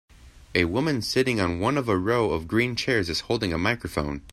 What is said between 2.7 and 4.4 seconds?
chairs is holding a microphone.